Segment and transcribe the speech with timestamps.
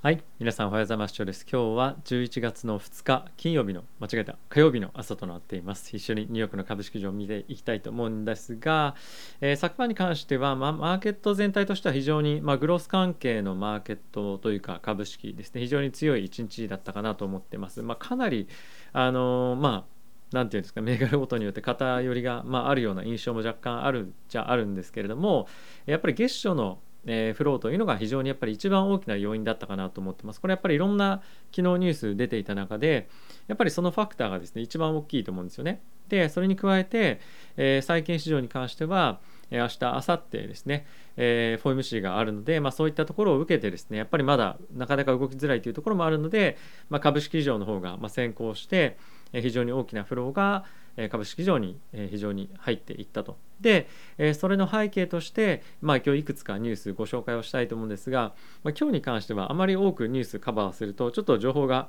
[0.00, 0.22] はい。
[0.38, 1.14] 皆さんおはようございます。
[1.20, 5.96] 今日今日は11月の2日金曜日の間違えた火曜日の朝となっています。
[5.96, 8.94] 一緒にニューヨークの株式市場を見ていきたいと思うんですが、
[9.40, 15.62] えー、昨晩に関しては、まあ、マーケット全体としては非常に、まあ、グロース関係のマーケットというか株式ですね。
[15.62, 18.46] 非常に強い一日だったかなと思ってます、まあ、かなり
[18.92, 25.48] あのー、まあなんていうんですか銘柄ごとによって偏りが、まあ、あるような印象も若干あるじゃあるんですけれども
[25.86, 30.40] やっぱり月初のえ、フローというのが非常にやっぱり一番大きな要因だったかなと思ってます。
[30.40, 31.22] これやっぱりいろんな
[31.54, 33.08] 昨日ニュース出ていた中で
[33.46, 35.80] やっぱりそのファクターがですね一番大きいと思うんですよね。
[36.08, 37.20] でそれに加えて、
[37.56, 39.20] えー、債券市場に関しては
[39.50, 46.56] 明日明後日ですね、えー、FOMC があるので、まあ、そういったところを受けてですねやっぱりまだなかなか動きづらいというところもあるので、
[46.90, 48.98] まあ、株式市場の方が先行して
[49.32, 50.64] 非常に大きなフローが
[51.10, 51.78] 株式市場に
[52.10, 53.36] 非常に入っていったと。
[53.60, 53.88] で
[54.34, 61.88] それの背景として、まあ、今日いくつかニュースご紹介をしたいと思うんですが、まあ、今日に関してはあまり多くニュースカバーするとちょっと情報が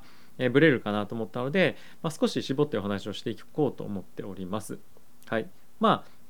[0.52, 4.78] ブレるかなと思ったので、まあ、少し絞ってお話をしていこうと思っております。
[5.26, 6.20] はい、まあ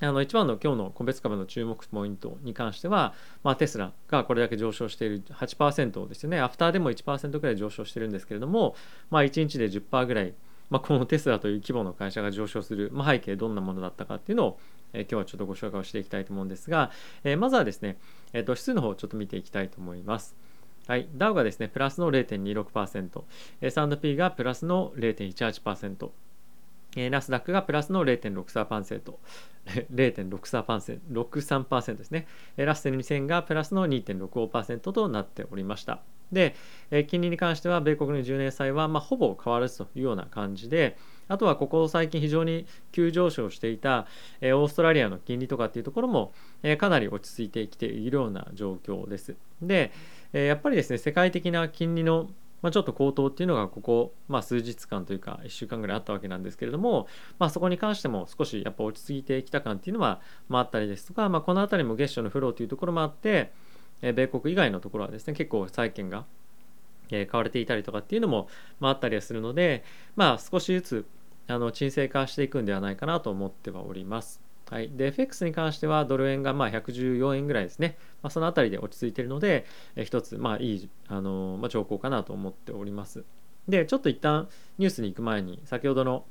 [0.00, 8.74] あの一番の今日の個別株の注目ポイントに関しては、まあ、テスラがこれだけ上昇している8%ですよねアフターでも1%ぐらい上昇してるんですけれども、
[9.10, 10.34] まあ、1日で10%ぐらい
[10.70, 14.60] まあ、このテスラという規模の会社が上昇する、まあ、背景どんなものだったかっていうのを、
[14.92, 16.90] えー、今日はちょっとご紹介をしていきたいと思うんですが、
[17.22, 17.98] えー、まずはですね、
[18.32, 20.34] えー、と指数の方をちょっと見ていきたいと思います。
[20.86, 23.22] はい、ダウがですね、プラスの0.26%、
[23.62, 26.10] S&P がプラスの0.18%、
[27.10, 29.14] ナスダックがプラスの0.63%、
[29.94, 32.26] 0.63%、63%ですね。
[32.56, 36.02] ラッセル2000がプラスの2.65%となっておりました。
[36.32, 36.54] で、
[36.90, 40.96] え金利に関しては米国の10年債はまほぼ変わらずというような感じで、
[41.28, 44.06] あとはここ最近非常に急上昇していた
[44.40, 49.34] えオーストラリアの金利とかっていうところもえかなり落ち着いてきているような状況です。
[49.62, 49.92] で、
[50.32, 52.28] えやっぱりですね、世界的な金利の
[52.64, 57.08] まあ、ちょっと高騰っていうのがここ、まあ、数日間というか1週間ぐらいあったわけなんですけれども、
[57.38, 63.52] まあ、そこに関しても少しやっぱ落ち着いてきた感っていうのは、まあ、あったりですとか、まあ、この辺りも月初のフローというところもあって、
[64.04, 66.26] え米国以外のところはですね結構債券が、
[67.10, 68.48] え買われていたりとかっていうのも、
[68.80, 69.84] まあ、あったりはするので、
[70.16, 71.06] まあ、少しずつ
[71.46, 74.40] あの沈静化していくんではないかなと思ってはおります。
[74.70, 79.66] はい、で FX に関してはドル円がまあ114円ぐらいですね、まあ、その辺りで落ち着いているので、
[79.96, 83.24] え一つまあいい、あのまあ、兆候かなと思っております。
[83.68, 84.48] でちょっと一旦
[84.78, 86.26] ニュースに行く前に先ほどの、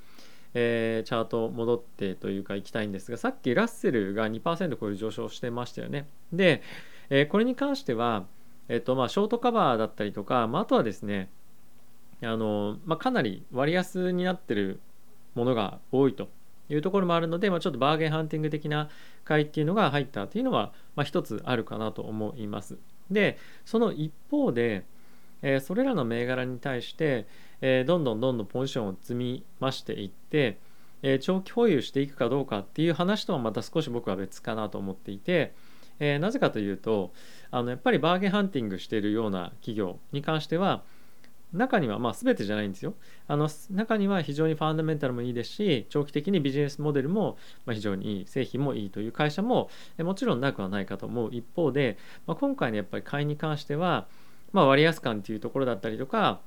[0.53, 6.07] えー、チャート戻ってというか行きたいんですがさっきラッセルが2%超える上昇してましたよね。
[6.31, 6.62] で、
[7.09, 8.25] え、これに関しては、
[8.69, 11.29] えっとまあ、ショートカバーだったりとか、まあ、あとはですね
[12.21, 14.79] あの、まあ、かなり割安になってる
[15.35, 16.29] ものが多いと
[16.69, 18.89] いうところもあるので、まあ、ちょっとバーゲンハンティング的な
[19.25, 22.77] 買いっていうのが入ったというのは、まあ、一つあるかなと思います。
[23.11, 24.85] でその一方で、
[25.41, 27.27] えー、それらの銘柄に対して、
[27.59, 30.57] えー、どんどんどんどんポジションを積み増していって、
[31.01, 35.53] えー、長期保有していくかどうかっていう話とはまた少し僕は別かなと思っていて、
[35.99, 37.13] えなぜかというと
[37.51, 40.83] あのやっぱりバーゲンハンティングしているような企業に関しては
[41.53, 42.95] 中にはまあ全てじゃないんですよ。
[43.27, 47.37] あの中には非常にファンダメンタルもいいですし長期的にビジネスモデルも
[47.69, 54.07] 非常にいい製品もいいという会社ももちろんなくはないかと思う一方で、まあ、今回のやっぱり買いに関しては、
[54.51, 56.41] まあ、割安感というところだったりとか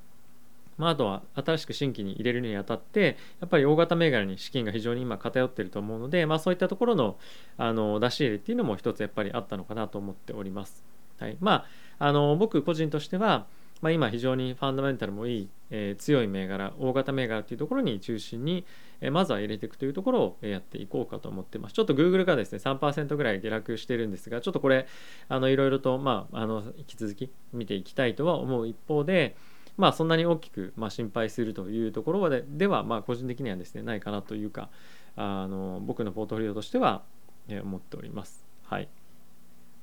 [0.77, 7.17] まあ、あとは新しく新規に入れるにあたってやっぱり大型銘柄に資金が非常に今偏っていると思うので、まあ、そういったところの
[7.57, 10.83] あの出し入れっていうのも一つやっぱりあったのかなと思っております。
[11.19, 11.65] はい、ま
[11.99, 13.47] ああの僕個人としては
[13.81, 18.65] まあ、今非常にファンダメンタルもいい、えー、強い銘柄大型銘柄というところに中心に、
[19.01, 24.87] えー、まずは入れていくというところをやっていこうかと思ってますちょっと Google がですね3%ぐらい下落してるんですがちょっとこれ
[25.29, 29.35] いろいろと、まあ、あの引き続き見ていきたいとは思う一方で
[29.77, 34.69] まあそんなに大きく、ま、心配するというところでではまあ個人的にはですねないかなというか
[35.15, 37.03] あの僕のポートフォリオとしては、
[37.47, 38.89] え、思っておりますはい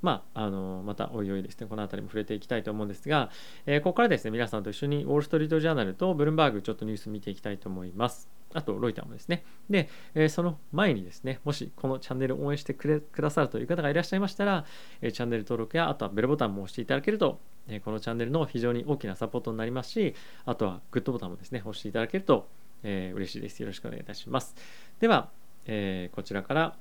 [0.05, 3.31] まあ、あのまたおいおいですね、この辺りも触れていきたいと思うんですが、
[3.65, 8.29] えー、ここからですね、皆さんと一緒にウォール・ストリート・ジャーナルとブルームバーグちょっとニュース見ていきたいと思います。
[8.53, 9.45] あと、ロイターもですね。
[9.71, 14.67] で、えー、その前にですね、もしこのチャンネルを応援してくれくださるという方がいらっしゃいましたら、
[15.01, 20.15] えー、チャンネル登録や、あとはベルボタンも押していただけると、えこのチャンネルの非常に大きなサポートになりますし、
[20.45, 22.47] あとはグッドボタンもですね、押していただけると、
[22.83, 23.61] え、嬉しいです。
[23.61, 24.55] よろしくお願いいたします。
[25.01, 25.31] では、
[25.67, 26.77] えこちらから、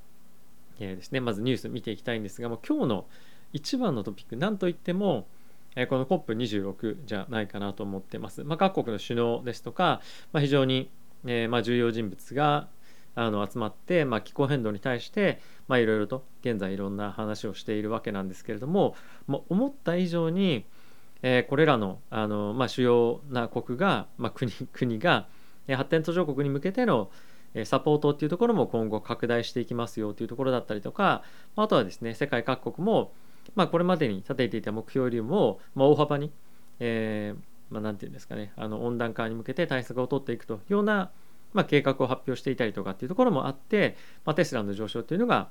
[0.79, 3.05] えですね、まずニュース見ていきたいんですが、もう今日の
[3.53, 5.27] 一番のトピック何といっても
[5.89, 8.43] この COP26 じゃないかなと思ってます。
[8.43, 10.01] まあ、各国の首脳ですとか、
[10.31, 10.89] まあ、非常に、
[11.25, 12.67] え、ま重要人物が
[13.15, 15.39] あの集まって、まあ、気候変動に対して
[15.69, 18.95] いろいろと現在いろんな話をしているわけなんですけれども、
[19.27, 20.65] まあ、思った以上に、
[21.23, 25.27] えー、これらのあの、まあ、主要な国が、まあ、国 国が
[25.67, 27.09] 発展途上国に向けての
[27.65, 31.23] サポートっていうところも今後拡大していきますよというところだったりとか
[31.55, 33.13] あとはですね世界各国も、
[33.55, 36.31] まあ、これまでに立てていた目標よりも、まあ、大幅に、
[36.79, 41.11] えーまあ、なんていうんですかねあの温暖化に向けて対策を取っていくというような、
[41.53, 45.49] まあ、計画を発表していたりとかっていうところもあって、まあ、テスラの上昇というのが、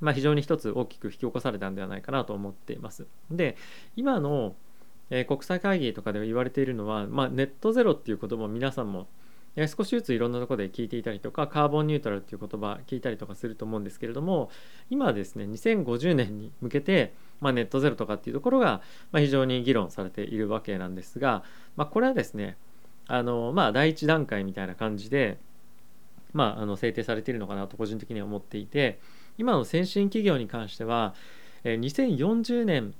[0.00, 3.06] まあ、非常に一つ大きく引き起こされたんではないかなと思っています。
[3.30, 3.56] で
[3.96, 4.54] 今の、
[5.14, 9.08] え、国際会議とかで言われているのは、まあ、ネットゼロっていう言葉を皆さんも
[9.68, 14.50] 少しずついろんなところで聞いていたりとかカーボンニュートラルっていう言葉聞いたりとかすると思うんですけれども
[14.88, 17.12] 今はですね2050年に向けて、
[17.42, 18.80] まあ、ネットゼロとかっていうところが、
[19.10, 21.44] ま、非常に議論されているわけなんですが、
[21.76, 22.56] まあ、これはですね
[23.06, 25.36] あのまあ第一段階みたいな感じで、
[26.32, 29.00] まあ、あの制定されているのかなと個人的には思っていて
[29.36, 31.14] 今の先進企業に関しては
[31.64, 32.94] 2040年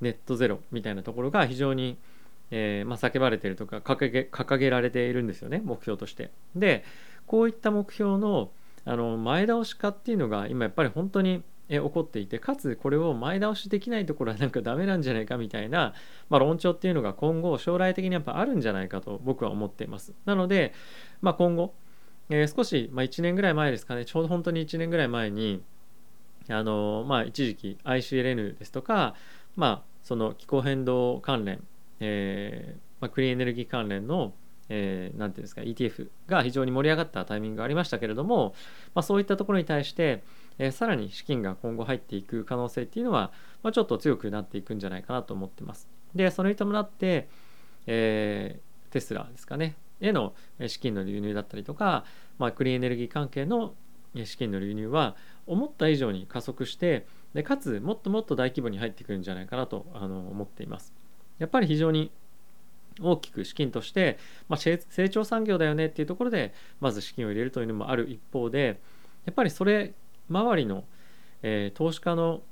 [0.00, 1.98] ネットゼロみたいなところが非常に
[2.50, 6.30] えー、まあ、叫ばれてるとか掲げ掲げられているんですよね目標として。
[6.56, 6.84] で
[7.26, 8.50] こういった目標の
[8.84, 15.94] あの前倒し化っていうのが今やっぱり本当に起こっていてかつこれを前倒しできないところはなんかダメなんじゃないかみたいな、
[16.28, 20.14] まあ、論調っていうのが今後将来的にやっぱあるんじゃないかと僕は思っています。
[20.24, 20.72] なので、
[21.20, 21.74] まあ、今後、
[22.30, 25.62] えー、少し、まあ、1年ぐらい前ですかねちょうど本当に1年ぐらい前に
[26.48, 29.14] あのまあ、一時期 ICLN ですとか、
[29.56, 31.62] まあ、その気候変動関連
[32.00, 34.32] えーまあ、クリーンエネルギー関連の
[34.72, 38.54] えー、ていうんですか ETF が非常に盛り上がったタイミングがありましたけれども、
[38.94, 40.22] まあ、そういったところに対して、
[40.58, 43.32] えー、さらに資金が今後入っていく可能性っていうのは、
[43.64, 45.88] まあ、ちょっと強くなっていくんじゃないかなと思ってます。
[46.14, 47.28] でそれに伴って、
[47.88, 50.34] えー、テスラですかねへの
[50.66, 52.04] 資金の流入だったりとか、
[52.38, 53.74] まあ、クリーンエネルギー関係の
[54.24, 60.92] 資金の流入は思った以上に加速してでかつもっともっと大規模に入ってくるんじゃないかなとあの思っています。
[61.38, 62.10] やっぱり非常に
[63.00, 64.18] 大きく資金として、
[64.48, 64.78] まあ、成
[65.08, 68.80] 長産業だよねっていうところでまず資金を入れるというのもある一方で
[69.24, 69.94] やっぱりそれ
[70.28, 70.84] 周りの、
[71.42, 72.42] えー、投資家の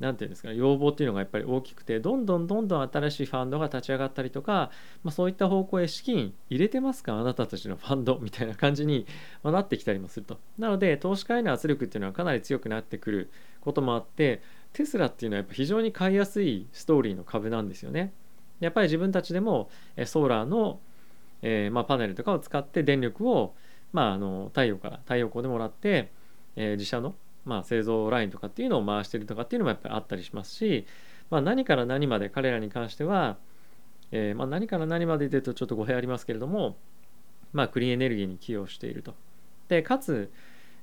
[0.00, 4.70] 何て言うんですか要望っていうのがやっぱり大きくてどんどんどんどん新しいファンドが立ち上がったりとか、
[5.04, 9.06] まあ、そういった方向へ資金入れてますかあなたたちのファンドみたいな感じに
[9.44, 13.30] なってきたりもするとなので投資家への圧力っていうのはかなり強くなってくる
[13.60, 14.42] こともあって
[14.74, 18.12] テスラっていうのはやっぱ非常に買いやすいストーリーの株なんですよね。
[18.60, 19.70] やっぱり自分たちでも
[20.04, 20.80] ソーラーの、
[21.42, 23.54] えー、まあ、パネルとかを使って電力を、
[23.92, 26.10] まあ、あの太陽から太陽光でもらって、
[26.56, 27.14] えー、自社の、
[27.44, 30.86] まあ、製造ラインとかっていうのを回してるとかっていうのもやっぱりあったりしますし、
[31.30, 33.36] まあ、何から何まで彼らに関しては、
[34.12, 36.76] えー、まあ、何から何まででとちょっと語弊ありますけれども、
[37.52, 39.14] まあ、クリーンエネルギーに寄与していると。
[39.68, 40.30] でかつ、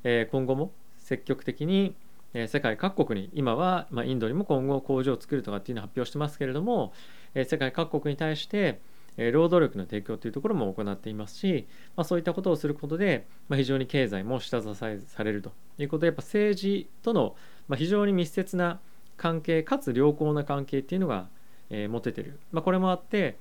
[0.03, 1.93] え今後も積極的に
[2.33, 6.93] え世界各国に今は、まあ、インドにも今後工場を作るとかっていうのを発表してますけれども、
[7.33, 8.79] え世界各国に対して、
[9.17, 17.35] 労働力の提供というところも行っていますし、まあ、そういったことをすることで、まあ、非常に経済も下支えされるということでやっぱ政治との、
[17.75, 18.79] 非常に密接な
[19.17, 21.27] 関係かつ良好な関係っていうのが、
[21.73, 23.37] え持ててる、まあ、これもあって、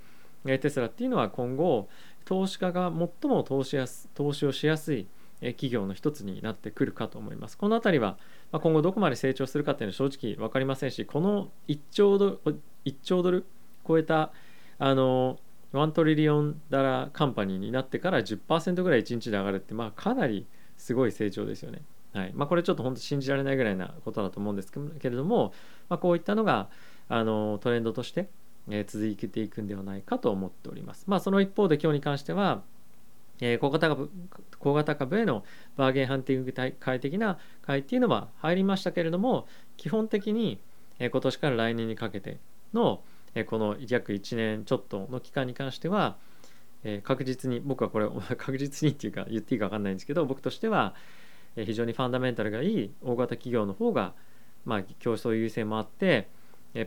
[0.46, 1.88] えテスラっていうのは今後
[2.24, 5.06] 投資家が最も投資やす投資をしやすい
[5.40, 7.58] 企業の一つになってくるかと思います。
[7.58, 8.18] この辺りは
[8.52, 13.46] 今後どこまで成長するかっていうのは正直分かりませんしこの1兆ドル ,1 兆ドル
[13.86, 14.32] 超えた
[14.78, 15.38] あの
[15.72, 20.46] 1トリリオンダラーカンパニーになってから10%ぐらい1日で上がるって、まあ、かなり
[20.76, 21.82] すごい成長ですよね。
[22.12, 25.52] はいまあ、これちょっと本当信じられないぐらいなことだと思うんですけれども、
[25.88, 26.68] まあ、こういったのが
[27.08, 28.28] あのトレンドとして、
[28.68, 31.04] え続いていくんではないかと思っております。
[31.06, 32.62] まあ、その一方で今日に関しては
[33.40, 34.10] えー、小型株
[34.58, 35.44] 小型株への
[35.76, 39.46] バーゲンハンティング会的な買いっていうのは入りましたけれども
[39.76, 40.60] 基本的に、
[40.98, 42.38] えー、今年から来年にかけて
[42.74, 43.02] の、
[43.34, 46.16] え、この約1年ちょっとの期間に関しては、
[46.84, 50.94] え、確実に僕はこれ 確実にっていうか言っていいか分かんないんですけど僕としては、
[51.56, 54.14] え、非常にファンダメンタルがいい大型企業の方が
[54.64, 56.28] まあ競争優位性もあって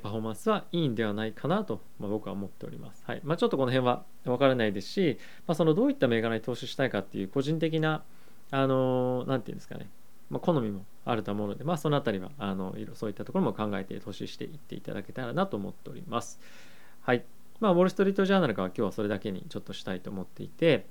[0.01, 3.03] パフォーマンスはいいんではないかなと、ま、僕は思っております。
[3.05, 8.03] はいまあ、ちょっとこの辺は分からないですし、まあ、そのどういった銘柄に投資したいかっていう個人的な、
[8.51, 9.89] あのー、て言うんですかね、
[10.33, 16.39] まあ、好みもあると思うので、まあ、そのあたりはあのそういったところも考えて投資していっていただけたらなと思っております。
[17.01, 17.23] はい。
[17.59, 20.87] まあ、ウォール・ストリート・ジャーナルから今日はそれだけにちょっとしたいと思っていて、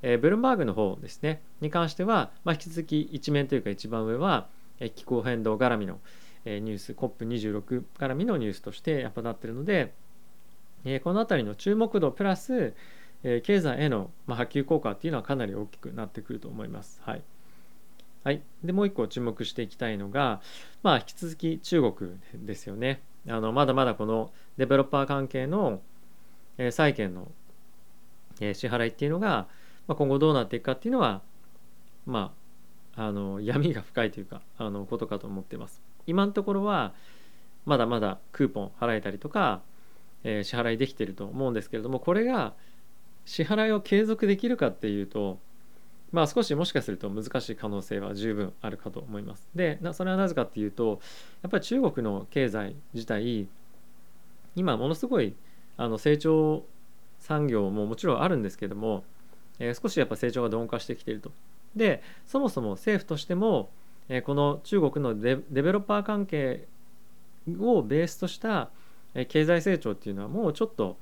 [0.00, 4.48] えー、ブルンバーグの方ですね、に関しては、まあ、引き続き一面というか一番上は、
[4.80, 6.00] えー、気候変動絡みの、
[6.46, 9.92] えニュース COP26 から見のニュースとしてやっぱなってるので、
[10.84, 12.72] えこの辺りの注目度プラス、
[13.24, 17.00] え経済への、まあ波及効果っていうのはかなり大きくなってくると思います。
[17.04, 17.22] はい
[18.26, 20.40] はい、でもう一個注目していきたいのが、
[20.82, 23.00] まあ、引き続き中国ですよね。
[23.28, 25.80] あのまだまだこのデベロッパー関係の、
[26.58, 27.28] えー、債権の、
[28.40, 29.46] えー、支払いっていうのが、
[29.86, 31.22] まあ、今後どうなっていくかっていうのは
[32.04, 32.34] ま
[32.96, 35.80] ああの闇が深いというかあのことかと思ってます。
[36.08, 36.94] 今のところは
[37.64, 39.62] まだまだクーポン払えたりとか、
[40.24, 42.54] えー、支払いできてると思うんですけれどもこれが
[43.24, 45.38] 支払いを継続できるかっていうと
[46.16, 49.50] まあ少しもしかすると難しい可能性は十分あるかと思います。
[49.54, 50.98] でそれはなぜかっていうと
[51.42, 53.46] やっぱり中国の経済自体
[54.54, 55.34] 今ものすごい
[55.76, 56.64] あの成長
[57.18, 59.04] 産業ももちろんあるんですけども、
[59.58, 61.32] えー、少しやっぱ成長が鈍化してきていると。
[61.74, 63.68] でそもそも政府としても、
[64.08, 66.66] えー、この中国のデベロッパー関係
[67.60, 68.70] をベースとした
[69.28, 70.96] 経済成長っていうのはもうちょっと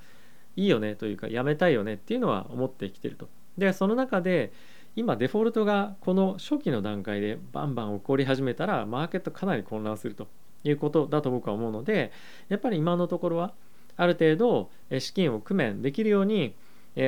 [0.56, 3.28] いいよねというかやめたいよねっていうのは思ってきてると。
[3.56, 4.52] でその中で
[4.96, 10.28] 今デフォルトがこの初期の段階でバンバン起こり始めたらマーケットかなり混乱すると
[10.62, 12.12] いうことだと僕は思うので
[12.48, 13.52] やっぱり今のところは
[13.96, 14.70] ある程度
[15.00, 16.54] 資金を工面できるように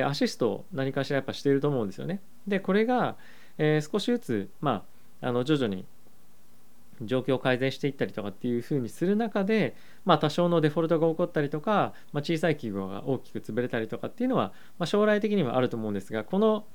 [0.05, 2.21] アシストを何かしらやっぱしていると思うんですよね。
[2.45, 3.15] でこれが
[3.57, 4.83] 少しずつま
[5.21, 5.85] ああの徐々に
[7.01, 9.75] 状況を改善していったりとかっていうふうにする中で、
[10.05, 16.65] まあ、多少のデフォルトが起こったりとか、まあ、小さい企業が大きく潰れたりとかっていうのは、まあ、将来的にはあると思うんですがこの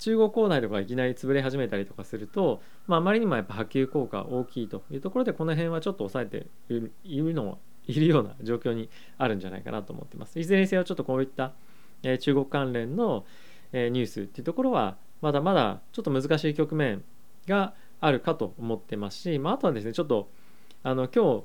[0.00, 8.88] 中国国内とかいきなり潰れ始めたりとかすると、まあ、まりにもやっぱ波及効果大きいというところでこの辺はちょっと抑えているのいるような状況に
[9.18, 10.38] あるんじゃないかなと思ってます。
[10.40, 11.52] いずれにせよちょっとこういった、
[12.02, 13.24] え、中国関連の、
[13.72, 17.04] え、ニュースっていうところはまだまだちょっと難しい局面
[17.46, 20.30] があるかと思ってますし、まあ、あとはですねちょっと
[20.82, 21.44] あの今日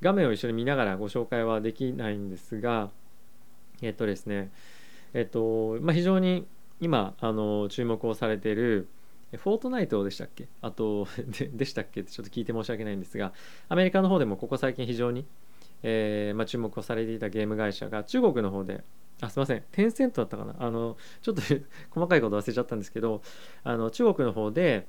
[0.00, 2.90] 画面を一緒に見ながらご紹介はできないんですが
[3.82, 4.50] えっとですね
[5.12, 6.46] えっとまあ、非常に
[6.80, 8.88] 今あの注目をされている
[9.36, 10.48] フォートナイトでしたっけ？
[10.62, 12.00] あと ででしたっけ？
[12.00, 13.32] ってちょっと聞いて申し訳ないんですが
[13.68, 15.24] アメリカの方でもここ最近非常に、
[15.82, 18.84] えーまあ、注目をされていたゲーム会社が中国の方で
[19.20, 20.54] あすいませんテンセントだったかな？
[20.58, 21.42] あのちょっと
[21.90, 23.22] 細かいこと忘れちゃったんですけど
[23.64, 24.86] あの中国の方で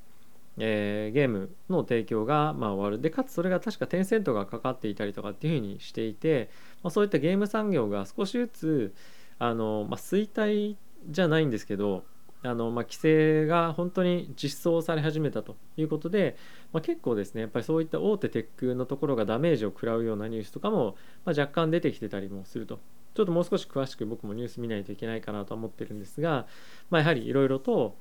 [0.59, 2.99] えー、ゲームの提供がまあ終わる。
[2.99, 6.49] でかつそれが確かテンセントがかかっていたりとかっていうふうにしていて、
[6.81, 8.93] まあ、そういったゲーム産業が少しずつ
[9.37, 10.75] あの、まあ、衰退
[11.07, 12.03] じゃないんですけど
[12.43, 16.37] あの、まあ、規制が本当に実装され始めたということで、
[16.73, 20.95] まあ、結構ですねやっぱりそういった大手テックのところがダメージを食らうようなニュースとかも、
[21.25, 22.79] まあ、若干出てきてたりもすると。
[23.15, 26.45] ちょっともう少し詳しく僕もニュース見ないといけないかなと思ってるんですが、
[26.91, 27.95] まあ、やはりいろいろと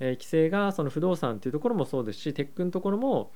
[0.00, 3.30] えー、規制がその不動産っていうところもそうですしテックのところも、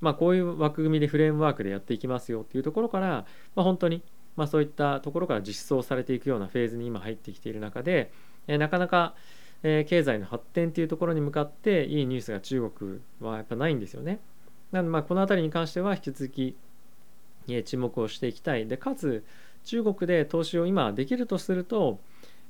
[0.00, 4.02] まあ、こういう枠組みでフレームワークでやっていきますよっていうところから、まあ、本当に、
[4.36, 8.12] まあ、そういったところから実装されていくようなフェーズに今入ってきている中で、
[8.48, 9.14] え、なかなか、
[9.62, 14.20] え、経済の発展っていうところに向かっていいニュースが中国はやっぱないんですよね。
[14.72, 16.56] なのでまあこの辺りに関しては引き続き、
[17.48, 18.66] えー、注目をしていきたい。
[18.66, 19.24] でかつ
[19.64, 21.98] 中国で投資を今できるとすると、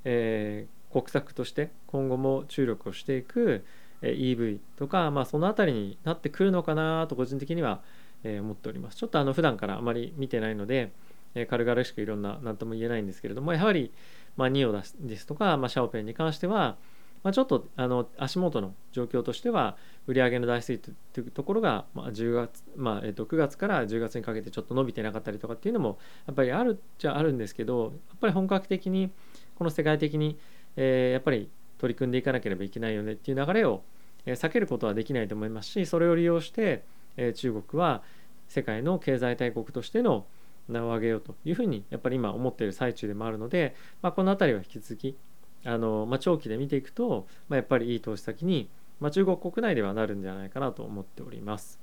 [0.04, 3.64] えー、国策として今後も注力をしていく
[4.02, 7.80] EV とか、まあ、その辺りになってくるのかなと個人的には
[8.24, 8.96] 思っております。
[8.96, 10.90] ちょっとあの普段からあまり見てないので
[11.48, 13.92] 軽々しくいろんな何とも言えないんですけれどもやはり、
[14.36, 16.76] まあ、ニオですとか、まあ、シャオペンに関しては、
[17.22, 19.76] まあ、ちょっとあの足元の状況としては
[20.06, 20.90] 売上の台数と
[21.20, 29.10] いうところが、まあ、10月、まあえっと9月から10月にかけてちょっと伸びてなかったりとかっていうのもやっぱりあるっちゃあるんですけどやっぱり本格的に
[29.56, 30.38] この世界的に
[30.76, 33.82] えー、やっぱり取り組んでいかなければいけないよねっていう流れを、
[34.24, 36.84] え避けることはできないと思いますしそれを利用して、
[37.16, 38.02] え中国は
[38.48, 40.26] 世界の経済大国としての
[40.68, 45.16] 名を上げようというふうにやっぱり今思っている最中でもあるので、まあ、この辺りは引き続き
[45.64, 48.68] あの、まあ、長期で見ていくと、まあ、やっぱりいい投資先に、
[49.00, 51.80] まあ、中国国内ではなるんじゃないかなと思っております。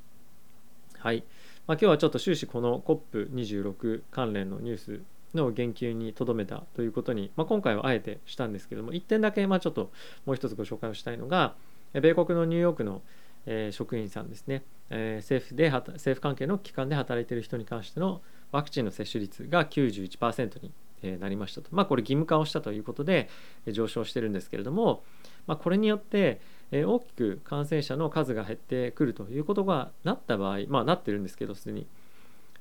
[0.97, 1.23] はい。
[1.67, 5.01] まあ、今日はちょっと終始この COP26 関連のニュース
[5.33, 9.91] の言及にとどめたということに、まあ、今回はあえてしたんですけども1点だけまあちょっと
[10.25, 11.55] もう一つご紹介をしたいのが
[11.93, 13.01] 米国のニューヨークの、
[13.45, 18.21] え、職員さんですね、え、政府で政府関係の機関で働いている人に関しての
[18.53, 23.27] ワクチンの接種率が91%になりましたと、まあ、これ義務化をしたということで
[23.67, 25.03] 上昇してるんですけれども、
[25.48, 26.39] まあ、これによって
[26.72, 31.88] 大きく感染者の数が減ってくるということがなった場合まあなってるんですけどすでに。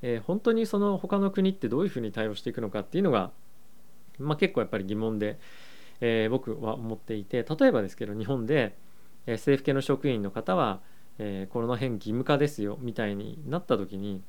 [0.05, 3.31] えー、本当にその他の国ってどういうふうに対応していくのかっていうのが、
[4.19, 5.39] まあ、結構やっぱり疑問で、
[6.01, 8.75] えー、僕は思っていて例えばですけど日本で、
[9.25, 10.81] 政府系の職員の方は、
[11.17, 14.21] え、この辺義務化ですよみたいになった時に、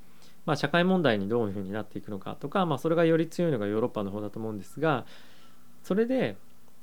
[0.47, 5.07] まあ、社会問題にどういうふうになっていくのかとか、まあ、それがより強いのがヨーロッパの方だと思うんですが
[5.83, 6.37] それで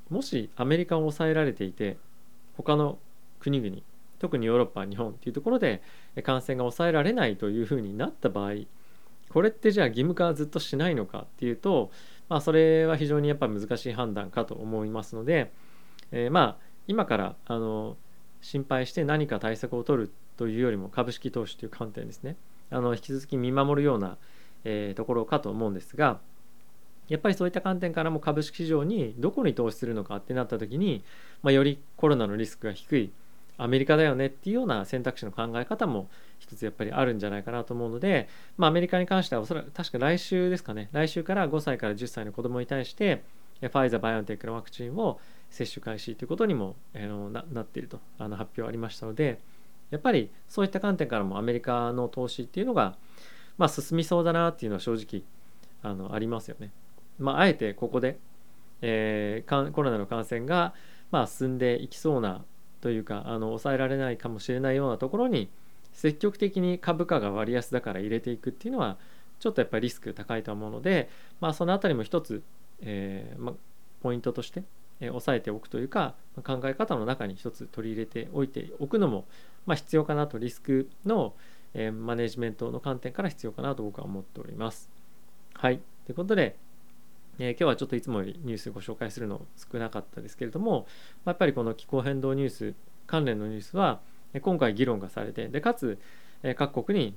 [0.09, 1.97] もしアメリカを抑えられていて
[2.57, 2.97] 他の
[3.39, 3.77] 国々
[4.19, 5.81] 特にヨーロッパ日本っていうところで
[6.23, 8.53] 感染が抑えられないというふうになった場合
[9.29, 11.91] これってじゃあ義務化はずっとしないのかっていうと、
[12.29, 15.51] まあ、それは非常にやっぱ難しい判断かと思いますので、
[16.11, 17.95] えー、まあ今からあの
[18.41, 22.35] 心配して何か対策を取るというよりも株式投資という観点ですね。
[22.71, 24.17] あの引き続き見守るような、
[24.63, 26.19] えー、ところかと思うんですが
[27.07, 31.03] やっぱりそういった観点からも株式市場にどこに投資するのかってなった時に、
[31.43, 33.11] まあ、よりコロナのリスクが低い
[33.57, 36.07] アメリカだよねっていうような選択肢の考え方も
[36.39, 43.23] 一つやっぱりあるんじゃないかなと思うので、まあ、アメリカに関してはおそらく確か来週ですかね来週から5歳から10歳の子どもに対して
[43.59, 49.39] ファイザー・バイオンテックのワクチンを接種開始ということにも、えー、ななっているとあの発表ありましたので
[49.91, 52.97] やっぱりそういった観点からもアメリカの投資っていうのが、
[53.57, 55.23] まあ、進みそうだなっていうのは正直
[55.83, 56.71] あのありますよね。
[57.19, 58.17] まあ、あえてここで、
[58.81, 60.73] えー、コロナの感染が、
[61.11, 62.43] まあ、進んでいきそうな
[62.79, 65.49] というかあの抑えられないかもしれないようなところに
[65.93, 68.97] 積極的に株価が割安だから入れていくっていうのは
[69.39, 72.43] ちょっとやっぱりリスク高いと思うので、まあ、その辺りも一つ、
[72.81, 73.55] えーまあ、
[74.01, 74.63] ポイントとして、
[74.99, 79.25] えー、押さえておくというか考え方の中に一つ取り入れておいておくのも、
[79.65, 81.33] まあ、必要かなとリスクの、
[81.73, 84.89] えー、マネジメントの観点から必要かなと僕は思っております。
[85.53, 85.79] はい。
[86.05, 86.57] ということで、
[87.39, 90.85] えー、今日はちょっといつもよりニュースご紹介するの少なかったですけれども
[91.25, 92.73] ま、やっぱりこの気候変動ニュース
[93.07, 94.01] 関連のニュースは
[94.41, 95.99] 今回議論がされてでかつ
[96.43, 97.15] え各国に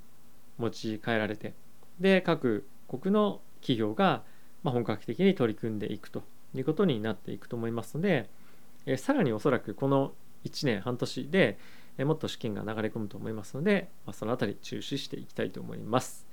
[0.59, 1.55] 持ち帰られて
[2.01, 4.23] で各国の企業が
[4.65, 6.23] 本格的に取り組んでいくと
[6.55, 8.29] いうことになっていくと思いますので
[8.87, 10.13] えさらにおそらくこの
[10.45, 11.59] 1年半年で
[11.99, 16.27] もっと資金が流れ込むと思いますのでまあそのあたり注視していきたいと思います。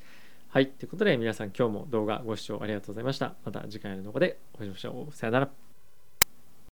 [0.48, 0.68] はい。
[0.68, 3.36] ということで皆さん今日も動画ご視聴ありがとうございました。
[3.46, 5.16] また次回の動画でお会いしましょう。
[5.16, 5.71] さよなら。